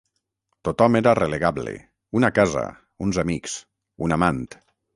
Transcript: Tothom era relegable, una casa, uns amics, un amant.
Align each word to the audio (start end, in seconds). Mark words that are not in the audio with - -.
Tothom 0.69 0.97
era 0.99 1.13
relegable, 1.19 1.75
una 2.21 2.33
casa, 2.39 2.65
uns 3.09 3.23
amics, 3.27 3.61
un 4.09 4.21
amant. 4.21 4.45